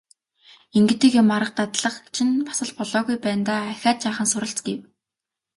[0.77, 4.79] Ингэдэг юм, арга дадлага чинь бас л болоогүй байна даа, ахиад жаахан суралц гэв.